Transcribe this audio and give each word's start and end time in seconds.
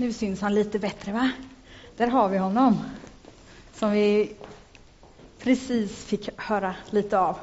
Nu 0.00 0.12
syns 0.12 0.40
han 0.40 0.54
lite 0.54 0.78
bättre, 0.78 1.12
va? 1.12 1.30
Där 1.96 2.06
har 2.06 2.28
vi 2.28 2.38
honom. 2.38 2.78
Som 3.74 3.90
vi 3.90 4.36
precis 5.38 6.04
fick 6.04 6.40
höra 6.40 6.74
lite 6.90 7.18
av. 7.18 7.38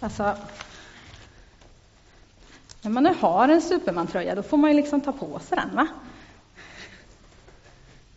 Alltså, 0.00 0.36
när 2.82 2.90
man 2.90 3.02
nu 3.02 3.14
har 3.20 3.48
en 3.48 3.62
Superman-tröja, 3.62 4.34
då 4.34 4.42
får 4.42 4.56
man 4.56 4.70
ju 4.70 4.76
liksom 4.76 5.00
ta 5.00 5.12
på 5.12 5.38
sig 5.38 5.56
den, 5.56 5.76
va? 5.76 5.88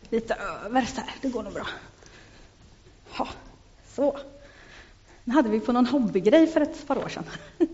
Lite 0.09 0.33
över 0.33 0.85
så 0.85 1.01
här, 1.01 1.15
det 1.21 1.29
går 1.29 1.43
nog 1.43 1.53
bra. 1.53 1.67
Ja, 3.17 3.27
så. 3.95 4.19
Den 5.29 5.35
hade 5.35 5.49
vi 5.49 5.59
på 5.59 5.71
någon 5.71 5.85
hobbygrej 5.85 6.47
för 6.47 6.61
ett 6.61 6.87
par 6.87 6.97
år 6.97 7.09
sedan. 7.09 7.23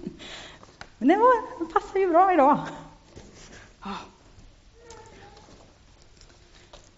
Men 0.97 1.07
den 1.07 1.19
var, 1.19 1.57
den 1.57 1.67
passar 1.67 1.99
ju 1.99 2.07
bra 2.07 2.33
idag. 2.33 2.59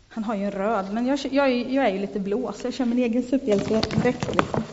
Han 0.10 0.24
har 0.24 0.36
ju 0.36 0.46
en 0.46 0.52
röd, 0.52 0.94
men 0.94 1.06
jag, 1.06 1.20
jag, 1.32 1.52
jag 1.52 1.86
är 1.86 1.94
ju 1.94 2.00
lite 2.00 2.20
blå, 2.20 2.54
så 2.54 2.68
jag 2.68 2.74
kör 2.74 2.86
min 2.86 3.00
egen 3.00 3.24
superhjältedräkt. 3.24 4.36
Liksom. 4.36 4.64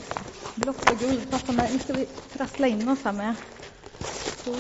Blått 0.55 0.91
och 0.91 0.99
guld 0.99 1.31
passar 1.31 1.53
mig. 1.53 1.73
Nu 1.73 1.79
ska 1.79 1.93
vi 1.93 2.07
trassla 2.33 2.67
in 2.67 2.89
oss 2.89 3.03
här 3.05 3.13
med. 3.13 3.35
Så. 4.45 4.55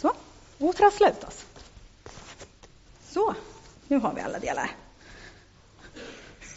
Så. 0.00 0.12
Och 0.58 0.76
trassla 0.76 1.08
ut 1.10 1.24
oss. 1.24 1.44
Så. 3.08 3.34
Nu 3.88 3.98
har 3.98 4.14
vi 4.14 4.20
alla 4.20 4.38
delar. 4.38 4.70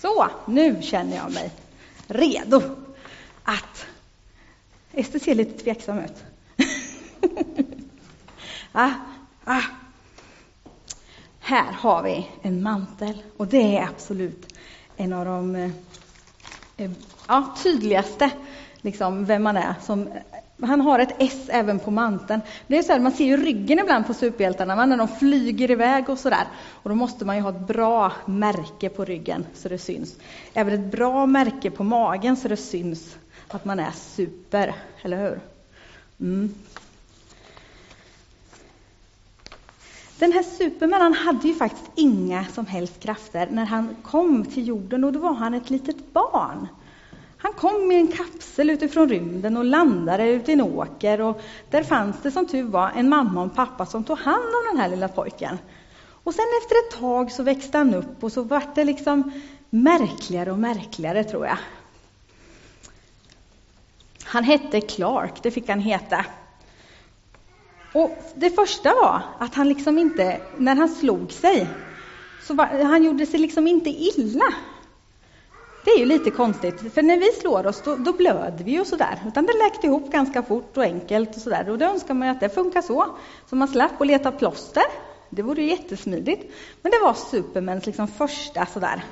Så, 0.01 0.27
nu 0.47 0.81
känner 0.81 1.15
jag 1.15 1.31
mig 1.31 1.51
redo. 2.07 2.88
Ester 4.99 5.19
ser 5.19 5.35
lite 5.35 5.63
tveksam 5.63 5.99
ut. 5.99 6.23
ah, 8.71 8.91
ah. 9.43 9.61
Här 11.39 11.71
har 11.71 12.03
vi 12.03 12.27
en 12.41 12.63
mantel 12.63 13.23
och 13.37 13.47
det 13.47 13.77
är 13.77 13.83
absolut 13.83 14.53
en 14.97 15.13
av 15.13 15.25
de 15.25 15.55
eh, 15.55 15.71
eh, 16.77 16.91
ja, 17.27 17.55
tydligaste, 17.63 18.31
liksom, 18.81 19.25
vem 19.25 19.43
man 19.43 19.57
är. 19.57 19.73
Som, 19.81 20.09
han 20.61 20.81
har 20.81 20.99
ett 20.99 21.15
S 21.19 21.45
även 21.47 21.79
på 21.79 21.91
manteln. 21.91 22.41
Det 22.67 22.77
är 22.77 22.83
så 22.83 22.91
här, 22.91 22.99
man 22.99 23.11
ser 23.11 23.25
ju 23.25 23.37
ryggen 23.37 23.79
ibland 23.79 24.07
på 24.07 24.13
superhjältarna, 24.13 24.85
när 24.85 24.97
de 24.97 25.07
flyger 25.07 25.71
iväg 25.71 26.09
och 26.09 26.19
sådär. 26.19 26.47
Och 26.83 26.89
då 26.89 26.95
måste 26.95 27.25
man 27.25 27.35
ju 27.35 27.41
ha 27.41 27.49
ett 27.49 27.67
bra 27.67 28.11
märke 28.25 28.89
på 28.89 29.05
ryggen 29.05 29.45
så 29.53 29.69
det 29.69 29.77
syns. 29.77 30.15
Även 30.53 30.73
ett 30.73 30.91
bra 30.91 31.25
märke 31.25 31.71
på 31.71 31.83
magen 31.83 32.37
så 32.37 32.47
det 32.47 32.57
syns 32.57 33.17
att 33.55 33.65
man 33.65 33.79
är 33.79 33.91
super, 33.91 34.75
eller 35.01 35.29
hur? 35.29 35.39
Mm. 36.19 36.55
Den 40.19 40.31
här 40.31 40.43
Superman 40.43 41.01
han 41.01 41.13
hade 41.13 41.47
ju 41.47 41.55
faktiskt 41.55 41.91
inga 41.95 42.45
som 42.45 42.65
helst 42.65 42.99
krafter 42.99 43.47
när 43.51 43.65
han 43.65 43.95
kom 44.03 44.45
till 44.45 44.67
jorden 44.67 45.03
och 45.03 45.13
då 45.13 45.19
var 45.19 45.33
han 45.33 45.53
ett 45.53 45.69
litet 45.69 46.13
barn. 46.13 46.67
Han 47.37 47.53
kom 47.53 47.91
i 47.91 47.95
en 47.95 48.07
kapsel 48.07 48.69
utifrån 48.69 49.09
rymden 49.09 49.57
och 49.57 49.65
landade 49.65 50.29
ute 50.29 50.51
i 50.51 50.53
en 50.53 50.61
åker 50.61 51.21
och 51.21 51.41
där 51.69 51.83
fanns 51.83 52.15
det 52.21 52.31
som 52.31 52.47
tur 52.47 52.63
var 52.63 52.91
en 52.95 53.09
mamma 53.09 53.41
och 53.41 53.49
en 53.49 53.55
pappa 53.55 53.85
som 53.85 54.03
tog 54.03 54.17
hand 54.17 54.43
om 54.43 54.71
den 54.71 54.81
här 54.81 54.89
lilla 54.89 55.07
pojken. 55.07 55.57
Och 56.23 56.33
sen 56.33 56.45
efter 56.63 56.75
ett 56.75 57.01
tag 57.01 57.31
så 57.31 57.43
växte 57.43 57.77
han 57.77 57.93
upp 57.93 58.23
och 58.23 58.31
så 58.31 58.41
vart 58.41 58.75
det 58.75 58.83
liksom 58.83 59.31
märkligare 59.69 60.51
och 60.51 60.59
märkligare 60.59 61.23
tror 61.23 61.45
jag. 61.45 61.57
Han 64.29 64.43
hette 64.43 64.81
Clark, 64.81 65.43
det 65.43 65.51
fick 65.51 65.69
han 65.69 65.79
heta. 65.79 66.25
Och 67.93 68.17
det 68.35 68.49
första 68.49 68.93
var 68.93 69.21
att 69.39 69.55
han 69.55 69.69
liksom 69.69 69.97
inte, 69.97 70.41
när 70.57 70.75
han 70.75 70.89
slog 70.89 71.31
sig, 71.31 71.67
så 72.43 72.53
var, 72.53 72.65
han 72.65 73.03
gjorde 73.03 73.25
sig 73.25 73.39
liksom 73.39 73.67
inte 73.67 73.89
illa. 73.89 74.53
Det 75.85 75.91
är 75.91 75.99
ju 75.99 76.05
lite 76.05 76.31
konstigt, 76.31 76.93
för 76.93 77.01
när 77.01 77.17
vi 77.17 77.31
slår 77.41 77.67
oss 77.67 77.81
då, 77.85 77.95
då 77.95 78.13
blöder 78.13 78.63
vi 78.63 78.71
ju 78.71 78.85
sådär, 78.85 79.19
utan 79.27 79.45
det 79.45 79.53
läkte 79.53 79.87
ihop 79.87 80.11
ganska 80.11 80.43
fort 80.43 80.77
och 80.77 80.83
enkelt 80.83 81.35
och 81.35 81.41
sådär. 81.41 81.69
Och 81.69 81.77
då 81.77 81.85
önskar 81.85 82.13
man 82.13 82.27
ju 82.27 82.31
att 82.31 82.39
det 82.39 82.49
funkar 82.49 82.81
så, 82.81 83.05
så 83.49 83.55
man 83.55 83.67
slapp 83.67 84.01
att 84.01 84.07
leta 84.07 84.31
plåster. 84.31 84.83
Det 85.29 85.41
vore 85.41 85.61
ju 85.61 85.69
jättesmidigt. 85.69 86.51
Men 86.81 86.91
det 86.91 86.99
var 87.03 87.13
Supermans 87.13 87.85
liksom 87.85 88.07
första 88.07 88.65
sådär 88.65 89.03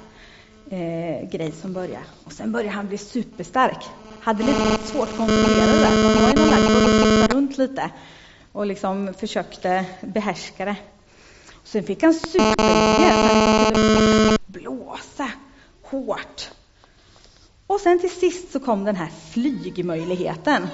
eh, 0.69 1.29
grej 1.29 1.51
som 1.51 1.73
började. 1.73 2.05
Och 2.23 2.31
sen 2.31 2.51
började 2.51 2.75
han 2.75 2.87
bli 2.87 2.97
superstark. 2.97 3.85
Hade 4.27 4.43
lite 4.43 4.87
svårt 4.87 5.09
att 5.09 5.17
kontrollera 5.17 5.65
det 5.65 5.79
där. 5.79 6.03
Han 6.03 6.21
var 6.21 6.29
ju 6.29 6.35
någon 6.35 6.49
där 6.49 7.27
som 7.27 7.37
runt 7.37 7.57
lite 7.57 7.89
och 8.51 8.65
liksom 8.65 9.13
försökte 9.19 9.85
behärska 10.01 10.65
det. 10.65 10.75
Och 11.53 11.67
sen 11.67 11.83
fick 11.83 12.03
han 12.03 12.13
superidéer, 12.13 13.11
han 13.11 13.75
skulle 13.75 14.37
blåsa 14.45 15.31
hårt. 15.81 16.49
Och 17.67 17.79
sen 17.79 17.99
till 17.99 18.11
sist 18.11 18.51
så 18.51 18.59
kom 18.59 18.83
den 18.83 18.95
här 18.95 19.09
flygmöjligheten. 19.31 20.67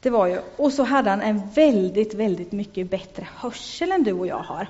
Det 0.00 0.10
var 0.10 0.26
ju, 0.26 0.40
och 0.56 0.72
så 0.72 0.82
hade 0.82 1.10
han 1.10 1.20
en 1.20 1.50
väldigt, 1.54 2.14
väldigt 2.14 2.52
mycket 2.52 2.90
bättre 2.90 3.28
hörsel 3.36 3.92
än 3.92 4.02
du 4.02 4.12
och 4.12 4.26
jag 4.26 4.42
har. 4.42 4.66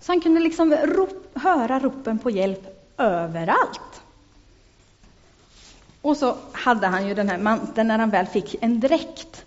Så 0.00 0.12
han 0.12 0.20
kunde 0.20 0.40
liksom 0.40 0.74
rop, 0.74 1.38
höra 1.38 1.78
ropen 1.78 2.18
på 2.18 2.30
hjälp 2.30 2.92
överallt. 2.98 4.02
Och 6.02 6.16
så 6.16 6.36
hade 6.52 6.86
han 6.86 7.08
ju 7.08 7.14
den 7.14 7.28
här 7.28 7.38
manteln 7.38 7.88
när 7.88 7.98
han 7.98 8.10
väl 8.10 8.26
fick 8.26 8.56
en 8.60 8.80
dräkt. 8.80 9.44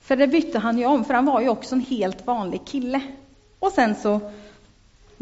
För 0.00 0.16
det 0.16 0.26
bytte 0.26 0.58
han 0.58 0.78
ju 0.78 0.86
om, 0.86 1.04
för 1.04 1.14
han 1.14 1.26
var 1.26 1.40
ju 1.40 1.48
också 1.48 1.74
en 1.74 1.80
helt 1.80 2.26
vanlig 2.26 2.64
kille. 2.64 3.00
Och 3.58 3.72
sen 3.72 3.94
så 3.94 4.20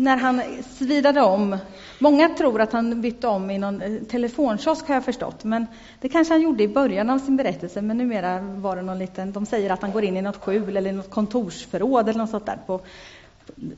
när 0.00 0.16
han 0.16 0.42
svidade 0.78 1.20
om. 1.20 1.59
Många 1.98 2.28
tror 2.28 2.60
att 2.60 2.72
han 2.72 3.00
bytte 3.00 3.26
om 3.28 3.50
i 3.50 3.59
någon 3.59 3.82
eh, 3.82 4.03
telefonkiosk 4.03 4.88
har 4.88 4.94
jag 4.94 5.04
förstått, 5.04 5.44
men 5.44 5.66
det 6.00 6.09
kanske 6.09 6.34
han 6.34 6.42
gjorde 6.42 6.62
i 6.62 6.69
början 6.69 7.10
av 7.10 7.19
sin 7.19 7.36
berättelse, 7.36 7.82
men 7.82 7.98
numera 7.98 8.41
var 8.41 8.76
det 8.76 8.82
någon 8.82 8.98
liten, 8.98 9.32
de 9.32 9.47
säger 9.47 9.70
att 9.70 9.82
han 9.82 9.92
går 9.92 10.04
in 10.04 10.16
i 10.16 10.22
något 10.22 10.36
skjul 10.36 10.76
eller 10.76 10.92
något 10.92 11.10
kontorsförråd 11.10 12.09
eller 12.09 12.19
något 12.19 12.30
sånt 12.30 12.47
där 12.47 12.59
på, 12.66 12.80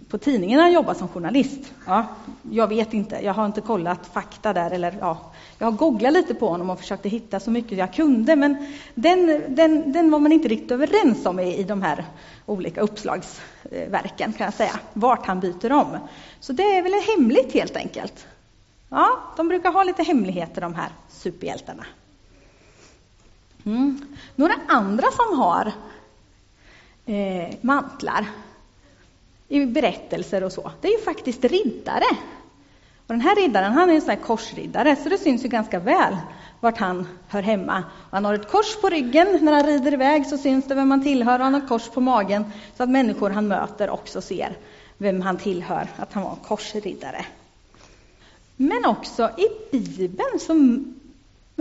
på 0.09 0.19
tidningen 0.19 0.61
han 0.61 0.73
jobbar 0.73 0.95
som 0.95 1.09
journalist. 1.09 1.73
Ja, 1.87 2.07
jag 2.51 2.69
vet 2.69 2.95
inte, 2.95 3.17
jag 3.17 3.35
har 3.35 3.47
inte 3.47 3.61
kollat 3.61 4.07
fakta 4.07 4.53
där. 4.53 4.71
Eller, 4.71 4.97
ja, 5.01 5.33
jag 5.59 5.67
har 5.67 5.73
googlat 5.73 6.13
lite 6.13 6.35
på 6.35 6.49
honom 6.49 6.71
och 6.71 6.79
försökte 6.79 7.09
hitta 7.09 7.41
så 7.41 7.51
mycket 7.51 7.79
jag 7.79 7.95
kunde, 7.95 8.37
men 8.37 8.67
den, 8.95 9.43
den, 9.49 9.93
den 9.93 10.11
var 10.11 10.19
man 10.19 10.33
inte 10.33 10.49
riktigt 10.49 10.71
överens 10.71 11.27
om 11.27 11.41
i, 11.41 11.57
i 11.57 11.63
de 11.63 11.83
här 11.83 12.05
olika 12.47 12.81
uppslagsverken, 12.81 14.33
kan 14.33 14.45
jag 14.45 14.55
säga, 14.55 14.81
vart 14.93 15.27
han 15.27 15.41
byter 15.41 15.73
om. 15.73 15.99
Så 16.41 16.53
det 16.53 16.77
är 16.77 16.83
väl 16.83 16.93
hemligt 17.17 17.55
helt 17.55 17.77
enkelt. 17.77 18.27
Ja, 18.89 19.19
de 19.37 19.49
brukar 19.49 19.73
ha 19.73 19.83
lite 19.83 20.03
hemligheter 20.03 20.61
de 20.61 20.75
här 20.75 20.89
superhjältarna. 21.09 21.87
Mm. 23.65 24.17
Några 24.37 24.55
andra 24.69 25.07
som 25.11 25.39
har 25.39 25.73
eh, 27.07 27.55
mantlar 27.61 28.27
i 29.53 29.67
berättelser 29.67 30.45
och 30.45 30.53
så, 30.53 30.71
det 30.81 30.89
är 30.89 30.93
ju 30.93 31.05
faktiskt 31.05 31.45
riddare. 31.45 32.05
Och 33.07 33.15
den 33.15 33.21
här 33.21 33.37
riddaren, 33.37 33.73
han 33.73 33.91
är 33.91 33.95
en 33.95 34.01
sån 34.01 34.11
här 34.11 34.17
korsriddare, 34.17 34.97
så 34.97 35.09
det 35.09 35.19
syns 35.19 35.45
ju 35.45 35.49
ganska 35.49 35.79
väl 35.79 36.17
vart 36.61 36.79
han 36.79 37.07
hör 37.29 37.43
hemma. 37.43 37.85
Han 38.11 38.25
har 38.25 38.35
ett 38.35 38.51
kors 38.51 38.77
på 38.81 38.89
ryggen, 38.89 39.39
när 39.43 39.53
han 39.53 39.67
rider 39.67 39.95
iväg 39.95 40.27
så 40.27 40.39
syns 40.39 40.65
det 40.65 40.75
vem 40.75 40.91
han 40.91 41.03
tillhör, 41.03 41.39
han 41.39 41.55
har 41.55 41.61
ett 41.61 41.69
kors 41.69 41.89
på 41.89 42.01
magen, 42.01 42.53
så 42.77 42.83
att 42.83 42.91
människor 42.91 43.31
han 43.31 43.49
möter 43.49 43.91
också 43.91 44.21
ser 44.21 44.57
vem 44.99 45.21
han 45.21 45.37
tillhör, 45.37 45.89
att 45.97 46.13
han 46.13 46.23
var 46.23 46.31
en 46.31 46.37
korsriddare. 46.37 47.27
Men 48.57 48.85
också 48.85 49.31
i 49.37 49.77
Bibeln 49.77 50.41
så 50.41 50.53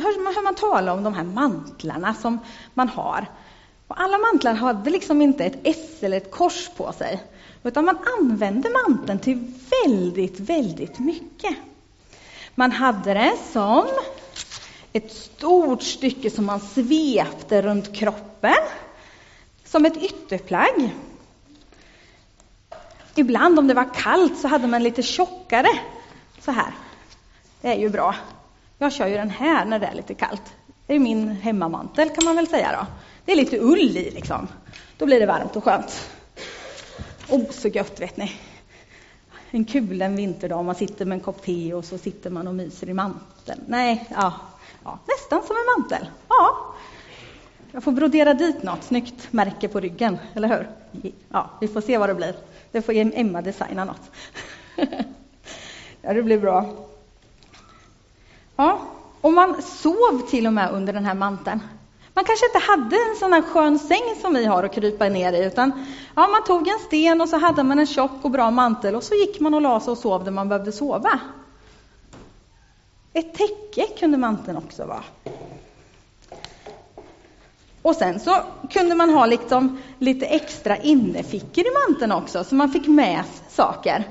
hör 0.02 0.44
man 0.44 0.56
tala 0.56 0.94
om 0.94 1.04
de 1.04 1.14
här 1.14 1.24
mantlarna 1.24 2.14
som 2.14 2.40
man 2.74 2.90
har. 2.90 3.26
Och 3.88 4.02
alla 4.02 4.18
mantlar 4.18 4.54
hade 4.54 4.90
liksom 4.90 5.22
inte 5.22 5.46
ett 5.46 5.60
S 5.64 5.98
eller 6.02 6.18
ett 6.18 6.32
kors 6.32 6.70
på 6.78 6.92
sig, 6.92 7.24
utan 7.64 7.86
man 7.86 7.98
använde 8.20 8.70
manteln 8.70 9.20
till 9.20 9.54
väldigt, 9.86 10.40
väldigt 10.40 11.00
mycket. 11.00 11.56
Man 12.56 12.72
hade 12.72 13.14
det 13.14 13.34
som 13.52 13.88
ett 14.94 15.12
stort 15.12 15.84
stycke 15.84 16.30
som 16.30 16.46
man 16.46 16.60
svepte 16.60 17.62
runt 17.62 17.96
kroppen, 17.96 18.64
som 19.66 19.86
ett 19.86 19.98
ytterplagg. 19.98 20.96
Ibland 23.16 23.60
om 23.60 23.68
det 23.68 23.74
var 23.74 23.94
kallt 23.94 24.40
så 24.40 24.48
hade 24.48 24.68
man 24.68 24.84
lite 24.84 25.04
tjockare, 25.04 25.80
så 26.40 26.52
här. 26.52 26.72
Det 27.62 27.68
är 27.68 27.80
ju 27.80 27.90
bra. 27.90 28.16
Jag 28.78 28.94
kör 28.94 29.08
ju 29.08 29.18
den 29.18 29.30
här 29.30 29.66
när 29.66 29.80
det 29.80 29.86
är 29.86 29.96
lite 29.96 30.14
kallt. 30.14 30.54
Det 30.88 30.96
är 30.96 31.00
min 31.00 31.32
hemmamantel 31.32 32.10
kan 32.10 32.24
man 32.24 32.36
väl 32.36 32.48
säga 32.48 32.72
då. 32.72 32.88
Det 33.26 33.32
är 33.32 33.36
lite 33.36 33.60
ull 33.60 33.98
i 33.98 34.12
liksom. 34.12 34.48
Då 34.98 35.06
blir 35.06 35.20
det 35.20 35.26
varmt 35.26 35.56
och 35.56 35.64
skönt. 35.64 36.10
Oh, 37.32 37.50
så 37.50 37.68
gött 37.68 38.02
vet 38.02 38.18
ni. 38.18 38.32
En 39.52 39.66
kul 39.66 40.02
en 40.02 40.16
vinterdag, 40.16 40.66
man 40.66 40.76
sitter 40.76 41.06
med 41.06 41.16
en 41.16 41.24
kopp 41.24 41.42
te 41.46 41.74
och 41.74 41.86
så 41.86 41.98
sitter 41.98 42.30
man 42.30 42.48
och 42.48 42.56
myser 42.56 42.90
i 42.90 42.94
manteln. 42.94 43.62
Nej, 43.68 44.08
ja, 44.10 44.34
ja, 44.84 45.00
nästan 45.08 45.42
som 45.48 45.56
en 45.56 45.82
mantel. 45.82 46.10
Ja. 46.30 46.76
Jag 47.72 47.84
får 47.84 47.92
brodera 47.92 48.34
dit 48.34 48.64
något 48.64 48.84
snyggt 48.84 49.34
märke 49.34 49.68
på 49.68 49.80
ryggen, 49.80 50.18
eller 50.34 50.48
hur? 50.48 50.70
Ja, 51.30 51.50
vi 51.62 51.68
får 51.68 51.82
se 51.82 51.98
vad 51.98 52.10
det 52.10 52.16
blir. 52.16 52.36
Det 52.72 52.82
får 52.82 52.94
Emma 52.96 53.42
designa 53.42 53.86
något. 53.86 54.12
ja, 56.02 56.14
det 56.14 56.24
blir 56.24 56.40
bra. 56.40 56.76
Ja, 58.56 58.82
och 59.22 59.34
man 59.34 59.62
sov 59.62 60.30
till 60.30 60.48
och 60.48 60.54
med 60.54 60.72
under 60.72 60.94
den 60.94 61.06
här 61.06 61.16
manteln. 61.16 61.60
Man 62.14 62.26
kanske 62.26 62.46
inte 62.46 62.60
hade 62.60 62.96
en 62.96 63.16
sån 63.20 63.34
här 63.34 63.42
skön 63.42 63.80
säng 63.80 64.16
som 64.22 64.34
vi 64.34 64.46
har 64.46 64.64
att 64.64 64.74
krypa 64.74 65.10
ner 65.10 65.34
i, 65.34 65.46
utan 65.46 65.86
ja, 66.16 66.28
man 66.28 66.44
tog 66.44 66.68
en 66.68 66.80
sten 66.80 67.22
och 67.22 67.30
så 67.30 67.38
hade 67.38 67.64
man 67.64 67.80
en 67.80 67.88
tjock 67.88 68.12
och 68.22 68.32
bra 68.32 68.52
mantel 68.52 68.96
och 68.96 69.04
så 69.04 69.16
gick 69.16 69.40
man 69.40 69.54
och 69.54 69.62
la 69.62 69.80
sig 69.80 69.92
och 69.92 69.98
sov 69.98 70.24
där 70.24 70.32
man 70.32 70.50
behövde 70.50 70.72
sova. 70.72 71.20
Ett 73.14 73.34
täcke 73.34 73.88
kunde 74.00 74.18
manteln 74.18 74.58
också 74.58 74.86
vara. 74.86 75.04
Och 77.82 77.96
sen 77.96 78.20
så 78.20 78.38
kunde 78.70 78.96
man 78.96 79.10
ha 79.10 79.26
liksom 79.26 79.82
lite 80.00 80.26
extra 80.26 80.78
innefickor 80.78 81.64
i 81.66 81.70
manteln 81.88 82.12
också, 82.12 82.44
så 82.44 82.56
man 82.56 82.72
fick 82.72 82.88
med 82.88 83.24
saker. 83.50 84.08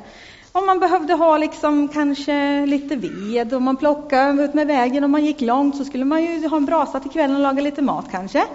Om 0.52 0.66
man 0.66 0.80
behövde 0.80 1.14
ha 1.14 1.38
liksom 1.38 1.88
kanske 1.88 2.66
lite 2.66 2.96
ved 2.96 3.54
och 3.54 3.62
man 3.62 3.76
plockade 3.76 4.42
ut 4.44 4.54
med 4.54 4.66
vägen 4.66 5.04
och 5.04 5.10
man 5.10 5.24
gick 5.24 5.40
långt 5.40 5.76
så 5.76 5.84
skulle 5.84 6.04
man 6.04 6.24
ju 6.24 6.48
ha 6.48 6.56
en 6.56 6.66
brasa 6.66 7.00
till 7.00 7.10
kvällen 7.10 7.36
och 7.36 7.42
laga 7.42 7.62
lite 7.62 7.82
mat 7.82 8.06
kanske. 8.10 8.46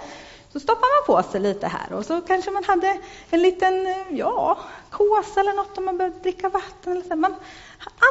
Så 0.52 0.60
stoppar 0.60 1.10
man 1.10 1.22
på 1.22 1.30
sig 1.30 1.40
lite 1.40 1.66
här 1.66 1.92
och 1.92 2.04
så 2.04 2.20
kanske 2.20 2.50
man 2.50 2.64
hade 2.64 2.98
en 3.30 3.42
liten 3.42 3.94
ja, 4.10 4.58
kåsa 4.90 5.40
eller 5.40 5.52
något 5.52 5.78
om 5.78 5.84
man 5.84 5.98
behövde 5.98 6.18
dricka 6.18 6.48
vatten. 6.48 6.92
Eller 6.92 7.02
så. 7.02 7.16
Man 7.16 7.34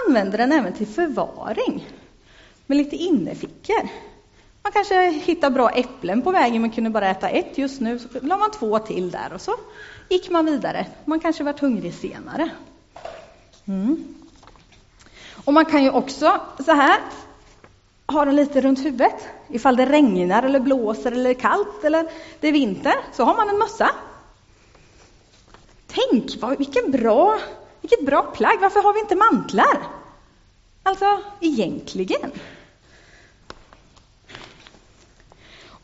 använde 0.08 0.38
den 0.38 0.52
även 0.52 0.74
till 0.74 0.88
förvaring 0.88 1.88
med 2.66 2.78
lite 2.78 2.96
innerfickor. 2.96 3.90
Man 4.64 4.72
kanske 4.72 5.10
hittade 5.10 5.54
bra 5.54 5.70
äpplen 5.70 6.22
på 6.22 6.32
vägen 6.32 6.62
men 6.62 6.72
kunde 6.72 6.90
bara 6.90 7.10
äta 7.10 7.30
ett 7.30 7.58
just 7.58 7.82
nu, 7.82 8.00
så 8.00 8.08
la 8.22 8.38
man 8.38 8.52
två 8.52 8.80
till 8.80 9.12
där 9.12 9.34
och 9.34 9.42
så 9.42 9.52
gick 10.10 10.30
man 10.30 10.46
vidare. 10.46 10.88
Man 11.06 11.20
kanske 11.20 11.44
var 11.44 11.54
hungrig 11.60 11.94
senare. 11.94 12.50
Mm. 13.68 14.16
Och 15.46 15.54
man 15.54 15.66
kan 15.66 15.84
ju 15.84 15.90
också 15.90 16.42
så 16.66 16.72
här 16.72 17.00
ha 18.08 18.26
den 18.26 18.36
lite 18.36 18.62
runt 18.62 18.86
huvudet. 18.86 19.28
Ifall 19.48 19.76
det 19.76 19.86
regnar 19.86 20.44
eller 20.44 20.60
blåser 20.60 21.12
eller 21.12 21.30
är 21.30 21.34
kallt 21.34 21.84
eller 21.84 22.12
det 22.40 22.48
är 22.48 22.52
vinter 22.52 22.96
så 23.14 23.24
har 23.24 23.36
man 23.36 23.50
en 23.50 23.58
mössa. 23.58 23.92
Tänk 25.88 26.42
vad, 26.42 26.58
vilken 26.58 26.92
bra, 26.92 27.40
vilket 27.82 28.06
bra 28.06 28.22
plagg, 28.22 28.58
varför 28.62 28.84
har 28.84 28.94
vi 28.94 29.00
inte 29.00 29.16
mantlar? 29.16 29.88
Alltså 30.84 31.22
egentligen. 31.40 32.32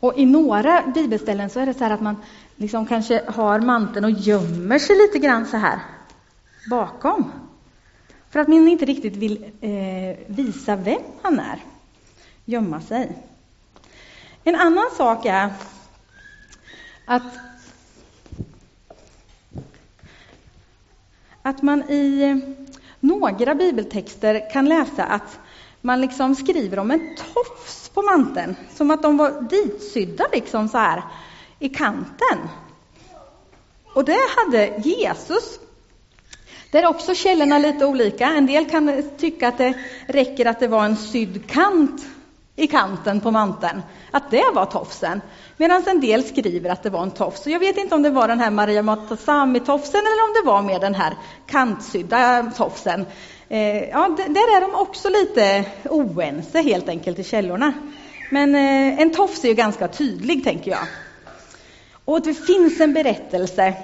Och 0.00 0.18
i 0.18 0.26
några 0.26 0.82
bibelställen 0.94 1.50
så 1.50 1.60
är 1.60 1.66
det 1.66 1.74
så 1.74 1.84
här 1.84 1.90
att 1.90 2.00
man 2.00 2.16
liksom 2.56 2.86
kanske 2.86 3.22
har 3.28 3.60
manteln 3.60 4.04
och 4.04 4.10
gömmer 4.10 4.78
sig 4.78 4.96
lite 4.96 5.18
grann 5.18 5.46
så 5.46 5.56
här 5.56 5.78
bakom. 6.70 7.32
För 8.32 8.40
att 8.40 8.48
man 8.48 8.68
inte 8.68 8.84
riktigt 8.84 9.16
vill 9.16 9.44
eh, 9.60 10.16
visa 10.26 10.76
vem 10.76 11.02
han 11.22 11.40
är. 11.40 11.58
Gömma 12.44 12.80
sig. 12.80 13.16
En 14.44 14.54
annan 14.54 14.90
sak 14.96 15.26
är 15.26 15.52
att, 17.04 17.22
att 21.42 21.62
man 21.62 21.82
i 21.82 22.40
några 23.00 23.54
bibeltexter 23.54 24.50
kan 24.52 24.68
läsa 24.68 25.04
att 25.04 25.38
man 25.80 26.00
liksom 26.00 26.34
skriver 26.34 26.78
om 26.78 26.90
en 26.90 27.16
tofs 27.16 27.88
på 27.88 28.02
manteln, 28.02 28.56
som 28.74 28.90
att 28.90 29.02
de 29.02 29.16
var 29.16 29.40
ditsydda 29.40 30.24
liksom 30.32 30.68
så 30.68 30.78
här 30.78 31.02
i 31.58 31.68
kanten. 31.68 32.38
Och 33.94 34.04
det 34.04 34.20
hade 34.36 34.66
Jesus 34.84 35.58
där 36.72 36.82
är 36.82 36.86
också 36.86 37.14
källorna 37.14 37.58
lite 37.58 37.86
olika. 37.86 38.26
En 38.26 38.46
del 38.46 38.70
kan 38.70 39.02
tycka 39.18 39.48
att 39.48 39.58
det 39.58 39.74
räcker 40.06 40.46
att 40.46 40.60
det 40.60 40.68
var 40.68 40.84
en 40.84 40.96
sydd 40.96 41.50
kant 41.50 42.02
i 42.56 42.66
kanten 42.66 43.20
på 43.20 43.30
manteln, 43.30 43.82
att 44.10 44.30
det 44.30 44.44
var 44.54 44.66
tofsen. 44.66 45.20
Medan 45.56 45.82
en 45.86 46.00
del 46.00 46.24
skriver 46.24 46.70
att 46.70 46.82
det 46.82 46.90
var 46.90 47.02
en 47.02 47.10
tofs. 47.10 47.46
jag 47.46 47.58
vet 47.58 47.76
inte 47.76 47.94
om 47.94 48.02
det 48.02 48.10
var 48.10 48.28
den 48.28 48.40
här 48.40 48.50
Maria 48.50 48.82
Montazami-tofsen 48.82 50.00
eller 50.00 50.24
om 50.24 50.34
det 50.34 50.46
var 50.46 50.62
mer 50.62 50.80
den 50.80 50.94
här 50.94 51.14
kantsydda 51.46 52.52
tofsen. 52.56 53.06
Eh, 53.48 53.88
ja, 53.88 54.16
där 54.16 54.56
är 54.56 54.60
de 54.60 54.74
också 54.74 55.08
lite 55.08 55.64
oense 55.84 56.62
helt 56.62 56.88
enkelt 56.88 57.18
i 57.18 57.24
källorna. 57.24 57.72
Men 58.30 58.54
eh, 58.54 59.00
en 59.00 59.10
tofs 59.10 59.44
är 59.44 59.48
ju 59.48 59.54
ganska 59.54 59.88
tydlig, 59.88 60.44
tänker 60.44 60.70
jag. 60.70 60.86
Och 62.04 62.22
det 62.22 62.34
finns 62.34 62.80
en 62.80 62.92
berättelse 62.92 63.74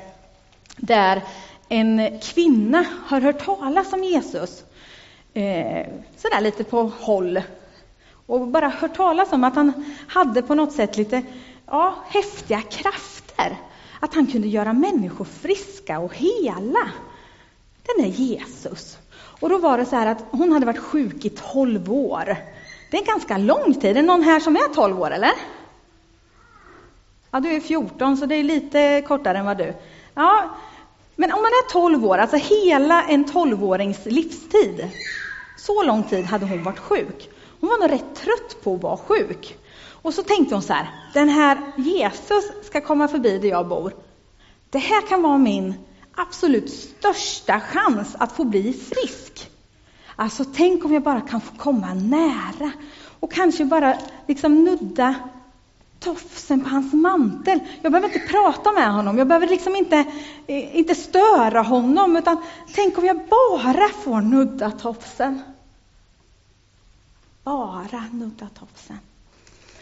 där 0.77 1.23
en 1.69 2.21
kvinna 2.21 2.85
har 3.07 3.21
hört 3.21 3.45
talas 3.45 3.93
om 3.93 4.05
Jesus, 4.05 4.65
eh, 5.35 5.87
sådär 6.17 6.41
lite 6.41 6.65
på 6.65 6.83
håll, 6.83 7.43
och 8.27 8.49
bara 8.49 8.69
hört 8.69 8.97
talas 8.97 9.33
om 9.33 9.45
att 9.45 9.55
han 9.55 9.97
hade 10.09 10.43
på 10.43 10.55
något 10.55 10.73
sätt 10.73 10.97
lite 10.97 11.23
ja, 11.67 11.95
häftiga 12.09 12.61
krafter. 12.61 13.57
Att 14.01 14.15
han 14.15 14.27
kunde 14.27 14.49
göra 14.49 14.73
människor 14.73 15.25
friska 15.25 15.99
och 15.99 16.15
hela. 16.17 16.91
Den 17.87 18.05
är 18.05 18.09
Jesus. 18.09 18.99
Och 19.41 19.49
då 19.49 19.59
var 19.59 19.79
det 19.79 19.85
så 19.85 19.97
här 19.97 20.07
att 20.07 20.25
hon 20.31 20.53
hade 20.53 20.67
varit 20.67 20.79
sjuk 20.79 21.25
i 21.25 21.31
12 21.31 21.93
år. 21.93 22.37
Det 22.91 22.97
är 22.97 23.01
en 23.01 23.07
ganska 23.07 23.39
lång 23.39 23.75
tid. 23.75 23.85
Är 23.85 23.95
det 23.95 24.03
någon 24.03 24.23
här 24.23 24.41
som 24.41 24.57
är 24.57 24.75
12 24.75 25.01
år, 25.01 25.11
eller? 25.11 25.33
Ja, 27.31 27.41
du 27.41 27.53
är 27.53 27.61
14, 27.61 28.17
så 28.17 28.27
det 28.27 28.35
är 28.35 28.43
lite 28.43 29.03
kortare 29.09 29.39
än 29.39 29.45
vad 29.45 29.59
du. 29.59 29.75
Ja, 30.15 30.51
men 31.21 31.33
om 31.33 31.43
man 31.43 31.53
är 31.53 31.71
12 31.73 32.05
år, 32.05 32.19
alltså 32.19 32.37
hela 32.37 33.03
en 33.03 33.25
12-årings 33.25 34.09
livstid, 34.09 34.89
så 35.57 35.83
lång 35.83 36.03
tid 36.03 36.25
hade 36.25 36.47
hon 36.47 36.63
varit 36.63 36.79
sjuk. 36.79 37.31
Hon 37.61 37.71
var 37.71 37.79
nog 37.79 37.91
rätt 37.91 38.15
trött 38.15 38.63
på 38.63 38.75
att 38.75 38.83
vara 38.83 38.97
sjuk. 38.97 39.59
Och 40.03 40.15
så 40.15 40.23
tänkte 40.23 40.55
hon 40.55 40.63
så 40.63 40.73
här, 40.73 40.91
den 41.15 41.29
här 41.29 41.59
Jesus 41.77 42.45
ska 42.63 42.81
komma 42.81 43.09
förbi 43.09 43.39
där 43.39 43.49
jag 43.49 43.69
bor. 43.69 43.93
Det 44.71 44.79
här 44.79 45.07
kan 45.07 45.23
vara 45.23 45.39
min 45.39 45.75
absolut 46.15 46.71
största 46.71 47.61
chans 47.61 48.17
att 48.19 48.33
få 48.33 48.45
bli 48.45 48.73
frisk. 48.73 49.51
Alltså 50.17 50.45
tänk 50.55 50.85
om 50.85 50.95
jag 50.95 51.03
bara 51.03 51.21
kan 51.21 51.41
få 51.41 51.57
komma 51.57 51.95
nära 51.95 52.73
och 53.21 53.33
kanske 53.33 53.65
bara 53.65 53.99
liksom 54.27 54.65
nudda 54.65 55.15
tofsen 56.09 56.61
på 56.65 56.69
hans 56.69 56.93
mantel. 56.93 57.61
Jag 57.83 57.93
behöver 57.93 58.09
inte 58.09 58.29
prata 58.29 58.73
med 58.73 58.93
honom, 58.93 59.19
jag 59.19 59.29
behöver 59.29 59.47
liksom 59.47 59.77
inte, 59.77 59.97
eh, 60.47 60.77
inte 60.77 60.95
störa 60.95 61.63
honom, 61.63 62.17
utan 62.17 62.37
tänk 62.75 62.99
om 62.99 63.05
jag 63.05 63.17
bara 63.17 63.89
får 63.89 64.21
nudda 64.21 64.71
tofsen. 64.71 65.43
Bara 67.45 68.05
nudda 68.13 68.49
tofsen. 68.59 68.99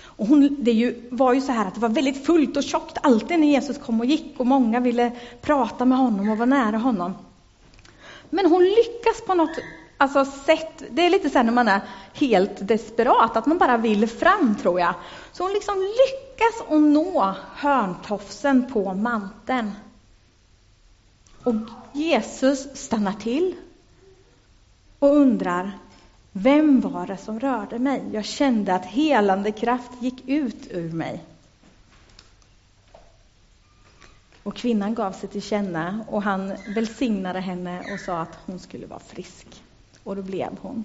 Och 0.02 0.26
hon, 0.26 0.56
det 0.58 0.72
ju, 0.72 1.08
var 1.10 1.32
ju 1.32 1.40
så 1.40 1.52
här 1.52 1.66
att 1.66 1.74
det 1.74 1.80
var 1.80 1.88
väldigt 1.88 2.26
fullt 2.26 2.56
och 2.56 2.64
tjockt 2.64 2.98
alltid 3.02 3.40
när 3.40 3.46
Jesus 3.46 3.78
kom 3.78 4.00
och 4.00 4.06
gick 4.06 4.40
och 4.40 4.46
många 4.46 4.80
ville 4.80 5.12
prata 5.42 5.84
med 5.84 5.98
honom 5.98 6.30
och 6.30 6.38
vara 6.38 6.46
nära 6.46 6.78
honom. 6.78 7.14
Men 8.30 8.46
hon 8.46 8.64
lyckas 8.64 9.22
på 9.26 9.34
något 9.34 9.58
alltså, 9.96 10.24
sett, 10.24 10.82
Det 10.90 11.06
är 11.06 11.10
lite 11.10 11.30
så 11.30 11.38
här 11.38 11.44
när 11.44 11.52
man 11.52 11.68
är 11.68 11.80
helt 12.12 12.68
desperat, 12.68 13.36
att 13.36 13.46
man 13.46 13.58
bara 13.58 13.76
vill 13.76 14.08
fram 14.08 14.56
tror 14.62 14.80
jag. 14.80 14.94
Så 15.32 15.42
hon 15.42 15.52
liksom 15.52 15.74
lyckas 15.78 16.62
att 16.68 16.80
nå 16.80 17.34
hörntofsen 17.54 18.72
på 18.72 18.94
manteln. 18.94 19.72
Och 21.44 21.54
Jesus 21.92 22.76
stannar 22.76 23.12
till 23.12 23.54
och 24.98 25.16
undrar, 25.16 25.78
vem 26.32 26.80
var 26.80 27.06
det 27.06 27.16
som 27.16 27.40
rörde 27.40 27.78
mig? 27.78 28.02
Jag 28.12 28.24
kände 28.24 28.74
att 28.74 28.86
helande 28.86 29.52
kraft 29.52 29.90
gick 30.00 30.28
ut 30.28 30.66
ur 30.70 30.92
mig. 30.92 31.24
Och 34.42 34.56
kvinnan 34.56 34.94
gav 34.94 35.12
sig 35.12 35.28
till 35.28 35.42
känna 35.42 36.04
och 36.08 36.22
han 36.22 36.56
välsignade 36.74 37.40
henne 37.40 37.92
och 37.92 38.00
sa 38.00 38.20
att 38.20 38.38
hon 38.46 38.58
skulle 38.58 38.86
vara 38.86 39.00
frisk. 39.00 39.62
Och 40.06 40.16
då 40.16 40.22
blev 40.22 40.58
hon. 40.62 40.84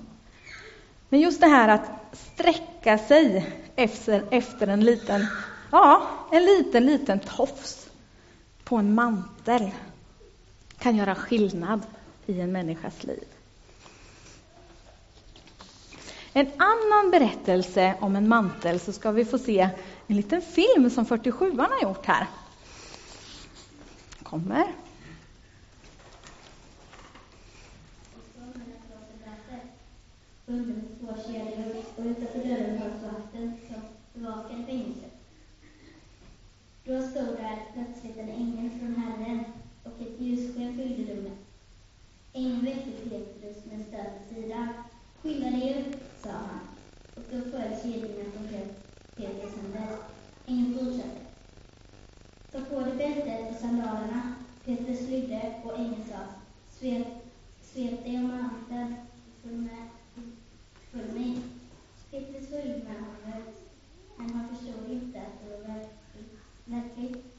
Men 1.09 1.19
just 1.19 1.41
det 1.41 1.47
här 1.47 1.67
att 1.67 1.91
sträcka 2.11 2.97
sig 2.97 3.53
efter, 3.75 4.23
efter 4.31 4.67
en 4.67 4.85
liten, 4.85 5.27
ja, 5.71 6.07
en 6.31 6.45
liten, 6.45 6.85
liten 6.85 7.19
tofs 7.19 7.89
på 8.63 8.75
en 8.75 8.93
mantel 8.95 9.71
kan 10.77 10.95
göra 10.95 11.15
skillnad 11.15 11.81
i 12.25 12.39
en 12.39 12.51
människas 12.51 13.03
liv. 13.03 13.23
En 16.33 16.47
annan 16.57 17.11
berättelse 17.11 17.95
om 17.99 18.15
en 18.15 18.27
mantel 18.27 18.79
så 18.79 18.93
ska 18.93 19.11
vi 19.11 19.25
få 19.25 19.37
se 19.37 19.69
en 20.07 20.15
liten 20.15 20.41
film 20.41 20.89
som 20.89 21.05
47 21.05 21.57
har 21.57 21.81
gjort 21.81 22.05
här. 22.05 22.27
Kommer. 24.23 24.65
Under 30.51 30.81
två 30.99 31.15
kedjor 31.27 31.75
och 31.77 31.90
utanför 32.05 32.39
dörren 32.39 32.79
fanns 32.79 33.03
vakten 33.03 33.57
bevakade 34.13 34.65
fängelset. 34.65 35.13
Då 36.83 37.01
stod 37.01 37.37
där 37.37 37.59
plötsligt 37.73 38.17
en 38.17 38.29
ängel 38.29 38.69
från 38.79 38.95
Herren 38.95 39.43
och 39.83 40.01
ett 40.01 40.21
ljussken 40.21 40.77
fyllde 40.77 41.13
rummet. 41.13 41.37
Ängeln 42.33 42.65
väckte 42.65 42.91
Petrus 42.91 43.65
med 43.65 43.85
stöd 43.87 44.05
till 44.27 44.43
sidan. 44.43 44.67
Skynda 45.21 45.49
dig 45.49 45.79
upp, 45.79 45.95
sa 46.23 46.29
han. 46.29 46.59
Och 47.15 47.23
då 47.31 47.41
föll 47.41 47.81
kedjorna 47.83 48.31
från 48.31 48.47
Petrus 49.15 49.55
händer. 49.55 49.97
Ängeln 50.45 50.79
fortsatte. 50.79 51.21
Ta 52.51 52.61
på 52.61 52.79
dig 52.79 52.95
bältet 52.97 53.51
och 53.51 53.61
sandalerna. 53.61 54.35
Petrus 54.65 55.09
lydde 55.09 55.53
och 55.63 55.79
ängeln 55.79 56.05
sa, 56.09 56.19
svep, 56.79 57.07
svep 57.61 58.03
dig 58.03 58.15
om 58.15 58.27
manteln 58.27 58.95
följ 59.43 59.55
med, 59.55 59.89
följ 60.91 61.19
mig. 61.19 61.41
Petrus 62.51 62.63
följde 62.63 62.83
med 62.83 62.95
honom, 62.95 63.43
men 64.17 64.29
han 64.29 64.49
förstod 64.49 64.91
inte 64.91 65.19
att 65.19 65.43
det 65.43 65.49
var 65.49 65.73
verkligt. 66.73 67.31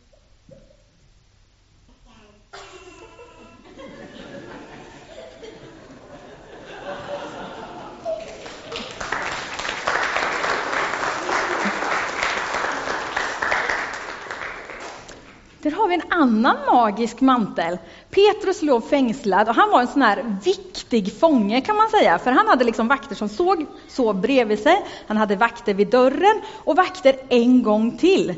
Där 15.62 15.70
har 15.70 15.88
vi 15.88 15.94
en 15.94 16.02
annan 16.22 16.56
magisk 16.72 17.20
mantel. 17.20 17.78
Petrus 18.10 18.62
låg 18.62 18.88
fängslad 18.88 19.48
och 19.48 19.54
han 19.54 19.70
var 19.70 19.80
en 19.80 19.86
sån 19.86 20.02
här 20.02 20.36
viktig 20.44 21.20
fånge 21.20 21.60
kan 21.60 21.76
man 21.76 21.88
säga, 21.88 22.18
för 22.18 22.30
han 22.30 22.48
hade 22.48 22.64
liksom 22.64 22.88
vakter 22.88 23.14
som 23.14 23.28
såg, 23.28 23.66
sov 23.88 24.20
bredvid 24.20 24.58
sig, 24.58 24.84
han 25.06 25.16
hade 25.16 25.36
vakter 25.36 25.74
vid 25.74 25.90
dörren 25.90 26.40
och 26.64 26.76
vakter 26.76 27.16
en 27.28 27.62
gång 27.62 27.98
till 27.98 28.34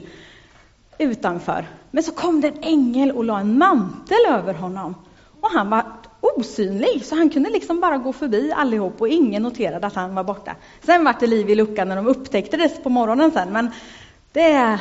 utanför. 0.98 1.66
Men 1.90 2.02
så 2.02 2.12
kom 2.12 2.40
det 2.40 2.48
en 2.48 2.62
ängel 2.62 3.12
och 3.12 3.24
la 3.24 3.40
en 3.40 3.58
mantel 3.58 4.26
över 4.28 4.54
honom 4.54 4.94
och 5.40 5.50
han 5.50 5.70
var 5.70 5.84
osynlig, 6.20 7.04
så 7.04 7.16
han 7.16 7.30
kunde 7.30 7.50
liksom 7.50 7.80
bara 7.80 7.98
gå 7.98 8.12
förbi 8.12 8.52
allihop 8.52 9.00
och 9.00 9.08
ingen 9.08 9.42
noterade 9.42 9.86
att 9.86 9.94
han 9.94 10.14
var 10.14 10.24
borta. 10.24 10.54
Sen 10.82 11.04
var 11.04 11.16
det 11.20 11.26
liv 11.26 11.50
i 11.50 11.54
luckan 11.54 11.88
när 11.88 11.96
de 11.96 12.06
upptäckte 12.06 12.56
det 12.56 12.82
på 12.82 12.88
morgonen 12.88 13.32
sen, 13.32 13.52
men 13.52 13.70
det 14.32 14.78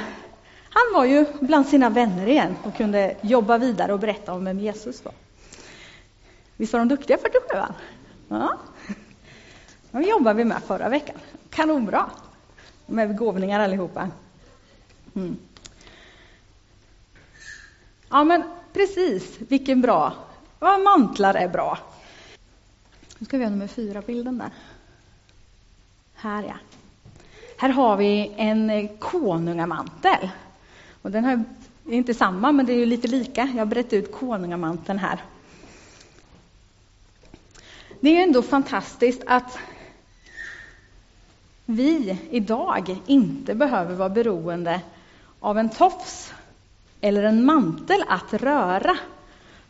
han 0.73 0.93
var 0.93 1.05
ju 1.05 1.25
bland 1.39 1.67
sina 1.67 1.89
vänner 1.89 2.27
igen 2.27 2.55
och 2.63 2.75
kunde 2.75 3.15
jobba 3.21 3.57
vidare 3.57 3.93
och 3.93 3.99
berätta 3.99 4.33
om 4.33 4.45
vem 4.45 4.59
Jesus 4.59 5.05
var. 5.05 5.13
Visst 6.57 6.73
var 6.73 6.79
de 6.79 6.87
duktiga 6.87 7.17
47 7.17 7.39
Ja. 8.27 8.57
De 9.91 10.03
jobbade 10.03 10.37
vi 10.37 10.45
med 10.45 10.63
förra 10.63 10.89
veckan. 10.89 11.15
Kanonbra! 11.49 12.09
Med 12.85 13.07
begåvningar 13.07 13.59
allihopa. 13.59 14.09
Mm. 15.15 15.37
Ja 18.09 18.23
men 18.23 18.43
precis, 18.73 19.39
vilken 19.39 19.81
bra. 19.81 20.13
Ja, 20.59 20.77
mantlar 20.77 21.33
är 21.33 21.47
bra. 21.47 21.77
Nu 23.17 23.25
ska 23.25 23.37
vi 23.37 23.43
ha 23.43 23.51
nummer 23.51 23.67
fyra 23.67 24.01
bilden 24.01 24.37
där. 24.37 24.49
Här 26.13 26.43
ja. 26.43 26.55
Här 27.57 27.69
har 27.69 27.97
vi 27.97 28.33
en 28.37 28.69
eh, 28.69 28.89
konungamantel. 28.99 30.29
Och 31.03 31.11
den 31.11 31.25
här 31.25 31.43
är 31.87 31.93
inte 31.93 32.13
samma, 32.13 32.51
men 32.51 32.65
det 32.65 32.73
är 32.73 32.77
ju 32.77 32.85
lite 32.85 33.07
lika. 33.07 33.41
Jag 33.53 33.61
har 33.61 33.65
brett 33.65 33.93
ut 33.93 34.11
konungamanteln 34.11 34.99
här. 34.99 35.23
Det 37.99 38.09
är 38.09 38.23
ändå 38.23 38.41
fantastiskt 38.41 39.23
att 39.27 39.57
vi 41.65 42.17
idag 42.31 42.97
inte 43.05 43.55
behöver 43.55 43.95
vara 43.95 44.09
beroende 44.09 44.81
av 45.39 45.57
en 45.57 45.69
tofs 45.69 46.33
eller 47.01 47.23
en 47.23 47.45
mantel 47.45 48.03
att 48.07 48.33
röra 48.33 48.97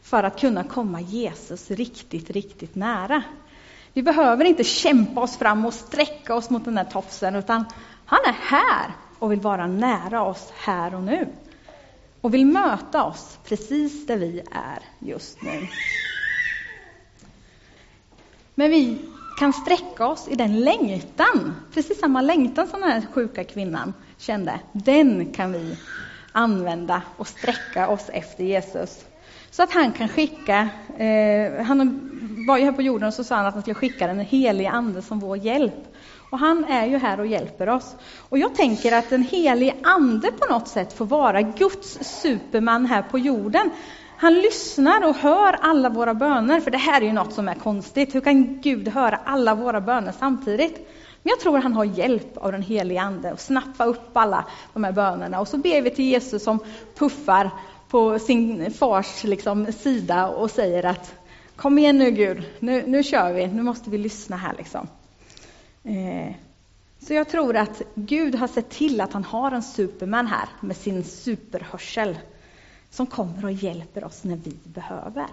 för 0.02 0.24
att 0.24 0.40
kunna 0.40 0.64
komma 0.64 1.02
Jesus 1.02 1.72
riktigt, 1.72 2.30
riktigt 2.30 2.76
nära. 2.76 3.24
Vi 3.94 4.04
behöver 4.04 4.46
inte 4.46 4.64
kämpa 4.64 5.22
oss 5.22 5.38
fram 5.38 5.66
och 5.66 5.74
sträcka 5.74 6.36
oss 6.36 6.50
mot 6.50 6.66
den 6.66 6.76
där 6.76 6.84
tofsen, 6.84 7.36
utan 7.36 7.66
han 8.06 8.20
är 8.26 8.36
här 8.42 8.92
och 9.20 9.32
vill 9.32 9.40
vara 9.40 9.68
nära 9.68 10.24
oss 10.24 10.54
här 10.56 10.96
och 10.96 11.04
nu. 11.04 11.28
Och 12.22 12.34
vill 12.34 12.46
möta 12.46 13.04
oss 13.04 13.40
precis 13.44 14.08
där 14.08 14.18
vi 14.18 14.40
är 14.52 14.80
just 15.00 15.42
nu. 15.42 15.68
Men 18.56 18.70
vi 18.70 18.98
kan 19.40 19.54
sträcka 19.54 20.08
oss 20.08 20.28
i 20.28 20.36
den 20.36 20.60
längtan, 20.60 21.56
precis 21.74 22.00
samma 22.00 22.22
längtan 22.22 22.68
som 22.68 22.82
den 22.82 22.92
här 22.92 23.08
sjuka 23.14 23.44
kvinnan 23.44 23.94
kände. 24.18 24.60
Den 24.72 25.32
kan 25.34 25.52
vi 25.52 25.78
använda 26.32 27.02
och 27.18 27.28
sträcka 27.28 27.88
oss 27.88 28.10
efter 28.10 28.44
Jesus. 28.44 29.06
Så 29.52 29.64
att 29.64 29.74
han 29.74 29.92
kan 29.92 30.10
skicka, 30.10 30.70
eh, 30.98 31.64
han 31.64 32.10
var 32.48 32.58
ju 32.58 32.66
här 32.66 32.72
på 32.72 32.82
jorden 32.82 33.08
och 33.08 33.14
så 33.14 33.24
sa 33.24 33.36
han 33.36 33.46
att 33.46 33.54
han 33.54 33.62
skulle 33.62 33.76
skicka 33.76 34.08
den 34.08 34.20
helige 34.20 34.70
Ande 34.70 35.02
som 35.02 35.20
vår 35.20 35.38
hjälp. 35.38 35.88
Och 36.34 36.40
han 36.40 36.66
är 36.66 36.86
ju 36.86 36.98
här 36.98 37.20
och 37.20 37.28
hjälper 37.28 37.70
oss. 37.70 37.96
Och 38.30 38.38
jag 38.38 38.56
tänker 38.56 38.92
att 38.92 39.10
den 39.10 39.24
helige 39.24 39.74
Ande 39.84 40.32
på 40.32 40.54
något 40.54 40.68
sätt 40.68 40.94
får 40.94 41.06
vara 41.06 41.42
Guds 41.42 42.00
superman 42.22 42.86
här 42.86 43.02
på 43.02 43.20
jorden. 43.20 43.70
Han 44.18 44.34
lyssnar 44.34 45.08
och 45.08 45.16
hör 45.16 45.58
alla 45.62 45.90
våra 45.90 46.14
böner, 46.14 46.60
för 46.60 46.72
det 46.72 46.78
här 46.78 47.02
är 47.02 47.06
ju 47.06 47.14
något 47.14 47.34
som 47.34 47.48
är 47.48 47.56
konstigt. 47.56 48.16
Hur 48.16 48.22
kan 48.22 48.62
Gud 48.62 48.88
höra 48.88 49.20
alla 49.26 49.56
våra 49.56 49.82
böner 49.82 50.14
samtidigt? 50.20 50.76
Men 51.24 51.30
jag 51.30 51.40
tror 51.40 51.58
att 51.58 51.64
han 51.64 51.74
har 51.74 51.86
hjälp 51.86 52.38
av 52.38 52.52
den 52.52 52.62
helige 52.62 53.02
Ande 53.02 53.32
att 53.32 53.42
snappa 53.42 53.86
upp 53.86 54.18
alla 54.18 54.46
de 54.74 54.84
här 54.84 54.92
bönerna. 54.92 55.40
Och 55.40 55.48
så 55.48 55.58
ber 55.58 55.82
vi 55.82 55.90
till 55.90 56.06
Jesus 56.06 56.44
som 56.44 56.60
puffar 56.98 57.50
på 57.90 58.20
sin 58.20 58.74
fars 58.74 59.24
liksom, 59.24 59.72
sida 59.72 60.28
och 60.28 60.52
säger 60.52 60.86
att 60.86 61.14
kom 61.56 61.78
igen 61.78 61.98
nu 61.98 62.12
Gud, 62.12 62.44
nu, 62.60 62.84
nu 62.88 63.04
kör 63.04 63.34
vi, 63.34 63.48
nu 63.48 63.64
måste 63.64 63.90
vi 63.90 63.98
lyssna 63.98 64.38
här 64.38 64.54
liksom. 64.58 64.88
Eh, 65.84 66.34
så 67.00 67.14
jag 67.14 67.30
tror 67.30 67.56
att 67.56 67.82
Gud 67.96 68.36
har 68.36 68.48
sett 68.48 68.70
till 68.70 69.02
att 69.02 69.14
han 69.14 69.24
har 69.24 69.52
en 69.52 69.64
superman 69.64 70.28
här 70.28 70.50
med 70.62 70.78
sin 70.78 71.04
superhörsel 71.04 72.18
som 72.90 73.08
kommer 73.08 73.46
och 73.46 73.52
hjälper 73.52 74.04
oss 74.04 74.24
när 74.24 74.36
vi 74.36 74.58
behöver. 74.64 75.28